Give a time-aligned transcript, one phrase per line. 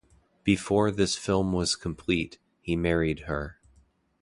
[0.43, 3.59] Before this film was complete, he married her.